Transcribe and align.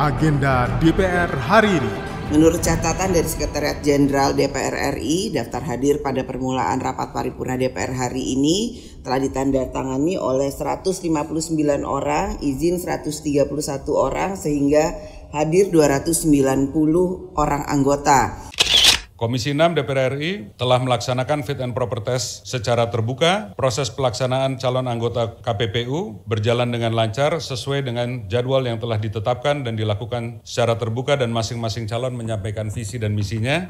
Agenda 0.00 0.72
DPR 0.80 1.28
hari 1.36 1.76
ini. 1.76 1.92
Menurut 2.32 2.64
catatan 2.64 3.12
dari 3.12 3.28
Sekretariat 3.28 3.84
Jenderal 3.84 4.32
DPR 4.32 4.96
RI, 4.96 5.36
daftar 5.36 5.60
hadir 5.68 6.00
pada 6.00 6.24
permulaan 6.24 6.80
rapat 6.80 7.12
paripurna 7.12 7.60
DPR 7.60 7.92
hari 7.92 8.32
ini 8.32 8.80
telah 9.04 9.20
ditandatangani 9.20 10.16
oleh 10.16 10.48
159 10.48 11.12
orang, 11.84 12.40
izin 12.40 12.80
131 12.80 13.52
orang 13.92 14.40
sehingga 14.40 14.96
hadir 15.36 15.68
290 15.68 17.36
orang 17.36 17.68
anggota. 17.68 18.48
Komisi 19.12 19.52
6 19.52 19.76
DPR 19.76 20.16
RI 20.16 20.56
telah 20.56 20.80
melaksanakan 20.80 21.44
fit 21.44 21.60
and 21.60 21.76
proper 21.76 22.00
test 22.00 22.48
secara 22.48 22.88
terbuka. 22.88 23.52
Proses 23.54 23.92
pelaksanaan 23.92 24.56
calon 24.56 24.88
anggota 24.88 25.36
KPPU 25.44 26.24
berjalan 26.24 26.72
dengan 26.72 26.96
lancar 26.96 27.36
sesuai 27.38 27.84
dengan 27.84 28.24
jadwal 28.32 28.64
yang 28.64 28.80
telah 28.80 28.96
ditetapkan 28.96 29.68
dan 29.68 29.76
dilakukan 29.76 30.40
secara 30.42 30.80
terbuka 30.80 31.20
dan 31.20 31.28
masing-masing 31.28 31.84
calon 31.84 32.16
menyampaikan 32.16 32.72
visi 32.72 32.96
dan 32.96 33.12
misinya. 33.12 33.68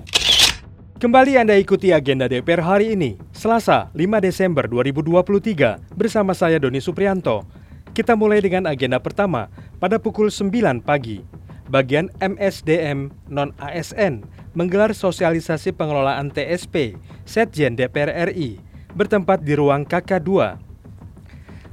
Kembali 1.03 1.35
Anda 1.35 1.59
ikuti 1.59 1.91
agenda 1.91 2.31
DPR 2.31 2.63
hari 2.63 2.95
ini, 2.95 3.19
Selasa 3.35 3.91
5 3.91 4.23
Desember 4.23 4.71
2023 4.71 5.99
bersama 5.99 6.31
saya 6.31 6.63
Doni 6.63 6.79
Suprianto. 6.79 7.43
Kita 7.91 8.15
mulai 8.15 8.39
dengan 8.39 8.71
agenda 8.71 9.03
pertama 9.03 9.51
pada 9.83 9.99
pukul 9.99 10.31
9 10.31 10.79
pagi. 10.79 11.27
Bagian 11.67 12.13
MSDM 12.23 13.11
non-ASN 13.27 14.42
menggelar 14.53 14.93
sosialisasi 14.93 15.73
pengelolaan 15.73 16.29
TSP 16.29 17.01
Setjen 17.25 17.77
DPR 17.77 18.29
RI 18.33 18.61
bertempat 18.93 19.41
di 19.41 19.57
ruang 19.57 19.89
KK2. 19.89 20.61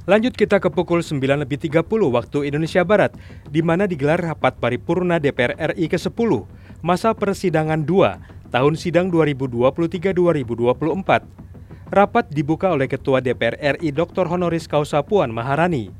Lanjut 0.08 0.32
kita 0.32 0.58
ke 0.58 0.72
pukul 0.72 1.04
9 1.04 1.20
lebih 1.20 1.60
30 1.60 1.84
waktu 1.86 2.38
Indonesia 2.48 2.80
Barat, 2.82 3.12
di 3.46 3.60
mana 3.60 3.84
digelar 3.84 4.18
rapat 4.18 4.56
paripurna 4.56 5.20
DPR 5.20 5.76
RI 5.76 5.86
ke-10, 5.92 6.48
masa 6.80 7.12
persidangan 7.12 7.84
2, 7.84 8.50
tahun 8.50 8.74
sidang 8.80 9.12
2023-2024. 9.12 11.28
Rapat 11.90 12.24
dibuka 12.32 12.72
oleh 12.72 12.88
Ketua 12.88 13.20
DPR 13.20 13.76
RI 13.78 13.92
Dr. 13.92 14.26
Honoris 14.26 14.66
Causa 14.66 15.04
Puan 15.04 15.30
Maharani. 15.30 15.92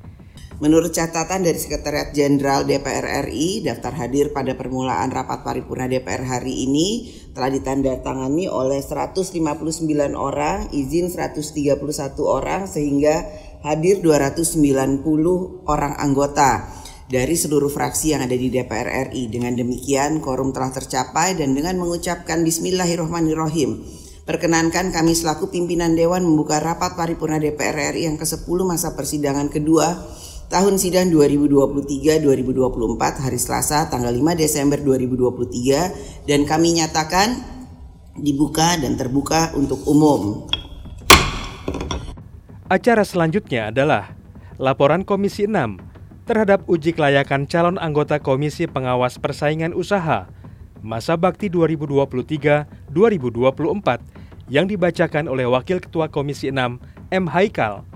Menurut 0.60 0.92
catatan 0.92 1.40
dari 1.40 1.56
Sekretariat 1.56 2.12
Jenderal 2.12 2.68
DPR 2.68 3.24
RI, 3.24 3.64
daftar 3.64 3.96
hadir 3.96 4.28
pada 4.28 4.52
permulaan 4.52 5.08
rapat 5.08 5.40
paripurna 5.40 5.88
DPR 5.88 6.20
hari 6.20 6.68
ini 6.68 7.16
telah 7.32 7.48
ditandatangani 7.48 8.44
oleh 8.44 8.84
159 8.84 9.40
orang, 10.12 10.68
izin 10.68 11.08
131 11.08 11.80
orang 12.20 12.68
sehingga 12.68 13.24
hadir 13.64 14.04
290 14.04 15.00
orang 15.64 15.96
anggota 15.96 16.68
dari 17.08 17.40
seluruh 17.40 17.72
fraksi 17.72 18.12
yang 18.12 18.28
ada 18.28 18.36
di 18.36 18.52
DPR 18.52 19.08
RI. 19.08 19.32
Dengan 19.32 19.56
demikian, 19.56 20.20
quorum 20.20 20.52
telah 20.52 20.76
tercapai 20.76 21.40
dan 21.40 21.56
dengan 21.56 21.80
mengucapkan 21.80 22.44
bismillahirrahmanirrahim. 22.44 23.80
Perkenankan 24.28 24.92
kami 24.92 25.16
selaku 25.16 25.48
pimpinan 25.48 25.96
Dewan 25.96 26.20
membuka 26.20 26.60
rapat 26.60 27.00
paripurna 27.00 27.40
DPR 27.40 27.96
RI 27.96 28.12
yang 28.12 28.20
ke-10 28.20 28.58
masa 28.68 28.92
persidangan 28.92 29.48
kedua 29.48 29.96
tahun 30.50 30.82
sidang 30.82 31.14
2023-2024 31.14 33.22
hari 33.22 33.38
Selasa 33.38 33.86
tanggal 33.86 34.10
5 34.10 34.34
Desember 34.34 34.82
2023 34.82 36.26
dan 36.26 36.42
kami 36.42 36.82
nyatakan 36.82 37.38
dibuka 38.18 38.74
dan 38.82 38.98
terbuka 38.98 39.54
untuk 39.54 39.78
umum. 39.86 40.50
Acara 42.66 43.06
selanjutnya 43.06 43.70
adalah 43.70 44.10
laporan 44.58 45.06
Komisi 45.06 45.46
6 45.46 45.78
terhadap 46.26 46.66
uji 46.66 46.98
kelayakan 46.98 47.46
calon 47.46 47.78
anggota 47.78 48.18
Komisi 48.18 48.66
Pengawas 48.66 49.22
Persaingan 49.22 49.70
Usaha 49.70 50.26
masa 50.82 51.14
bakti 51.14 51.46
2023-2024 51.50 54.50
yang 54.50 54.66
dibacakan 54.66 55.30
oleh 55.30 55.46
Wakil 55.46 55.78
Ketua 55.78 56.10
Komisi 56.10 56.50
6 56.50 57.14
M. 57.14 57.24
Haikal. 57.30 57.89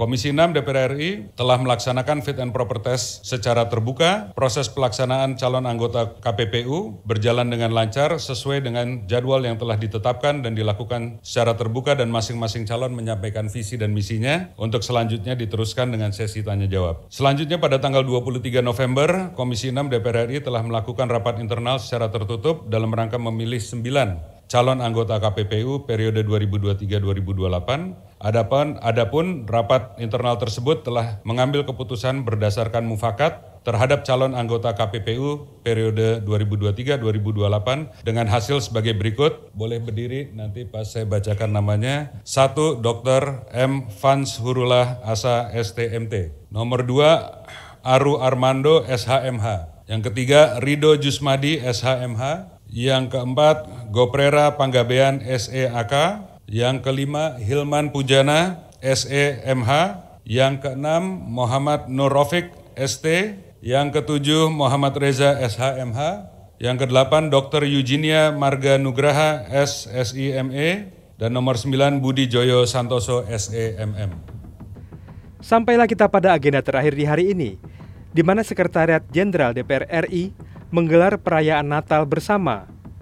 Komisi 0.00 0.32
6 0.32 0.56
DPR 0.56 0.96
RI 0.96 1.28
telah 1.36 1.60
melaksanakan 1.60 2.24
fit 2.24 2.40
and 2.40 2.56
proper 2.56 2.80
test 2.80 3.20
secara 3.28 3.68
terbuka. 3.68 4.32
Proses 4.32 4.72
pelaksanaan 4.72 5.36
calon 5.36 5.68
anggota 5.68 6.16
KPPU 6.24 7.04
berjalan 7.04 7.52
dengan 7.52 7.68
lancar 7.76 8.16
sesuai 8.16 8.64
dengan 8.64 9.04
jadwal 9.04 9.44
yang 9.44 9.60
telah 9.60 9.76
ditetapkan 9.76 10.40
dan 10.40 10.56
dilakukan 10.56 11.20
secara 11.20 11.52
terbuka 11.52 12.00
dan 12.00 12.08
masing-masing 12.08 12.64
calon 12.64 12.96
menyampaikan 12.96 13.52
visi 13.52 13.76
dan 13.76 13.92
misinya 13.92 14.48
untuk 14.56 14.80
selanjutnya 14.80 15.36
diteruskan 15.36 15.92
dengan 15.92 16.16
sesi 16.16 16.40
tanya 16.40 16.64
jawab. 16.64 17.04
Selanjutnya 17.12 17.60
pada 17.60 17.76
tanggal 17.76 18.00
23 18.00 18.64
November, 18.64 19.36
Komisi 19.36 19.68
6 19.68 19.84
DPR 19.92 20.32
RI 20.32 20.40
telah 20.40 20.64
melakukan 20.64 21.12
rapat 21.12 21.44
internal 21.44 21.76
secara 21.76 22.08
tertutup 22.08 22.72
dalam 22.72 22.88
rangka 22.88 23.20
memilih 23.20 23.60
9 23.60 24.29
calon 24.50 24.82
anggota 24.82 25.22
KPPU 25.22 25.86
periode 25.86 26.26
2023-2028. 26.26 28.18
Adapun, 28.20 28.76
adapun 28.82 29.46
rapat 29.46 29.94
internal 30.02 30.36
tersebut 30.42 30.82
telah 30.82 31.22
mengambil 31.22 31.62
keputusan 31.62 32.26
berdasarkan 32.26 32.84
mufakat 32.84 33.62
terhadap 33.62 34.02
calon 34.02 34.34
anggota 34.34 34.74
KPPU 34.74 35.62
periode 35.62 36.18
2023-2028 36.26 38.02
dengan 38.02 38.26
hasil 38.26 38.66
sebagai 38.66 38.98
berikut. 38.98 39.54
Boleh 39.54 39.78
berdiri 39.78 40.34
nanti 40.34 40.66
pas 40.66 40.90
saya 40.90 41.06
bacakan 41.06 41.54
namanya. 41.54 42.10
Satu, 42.26 42.74
Dr. 42.82 43.46
M. 43.54 43.86
Fans 43.88 44.42
Hurullah 44.42 44.98
Asa 45.06 45.48
STMT. 45.54 46.34
Nomor 46.50 46.82
dua, 46.82 47.40
Aru 47.86 48.18
Armando 48.18 48.82
SHMH. 48.84 49.80
Yang 49.88 50.12
ketiga, 50.12 50.58
Rido 50.58 50.98
Jusmadi 50.98 51.62
SHMH. 51.62 52.58
Yang 52.70 53.10
keempat, 53.10 53.79
Goprera 53.90 54.54
Panggabean 54.54 55.18
SEAK. 55.18 55.94
Yang 56.46 56.76
kelima, 56.86 57.34
Hilman 57.42 57.90
Pujana 57.90 58.70
SEMH. 58.78 59.70
Yang 60.22 60.54
keenam, 60.62 61.02
Muhammad 61.26 61.90
Nurofik 61.90 62.54
ST. 62.78 63.34
Yang 63.58 63.86
ketujuh, 63.98 64.46
Muhammad 64.46 64.94
Reza 64.94 65.34
SHMH. 65.42 66.30
Yang 66.62 66.86
kedelapan, 66.86 67.34
Dr. 67.34 67.66
Eugenia 67.66 68.30
Marga 68.30 68.78
Nugraha 68.78 69.42
SSIME. 69.50 70.94
Dan 71.18 71.34
nomor 71.34 71.58
sembilan, 71.58 71.98
Budi 71.98 72.30
Joyo 72.30 72.70
Santoso 72.70 73.26
SEMM. 73.26 74.38
Sampailah 75.42 75.90
kita 75.90 76.06
pada 76.06 76.30
agenda 76.30 76.62
terakhir 76.62 76.94
di 76.94 77.04
hari 77.10 77.34
ini, 77.34 77.58
di 78.14 78.22
mana 78.22 78.46
Sekretariat 78.46 79.02
Jenderal 79.10 79.50
DPR 79.50 80.06
RI 80.06 80.30
menggelar 80.70 81.18
perayaan 81.18 81.66
Natal 81.66 82.06
bersama 82.06 82.70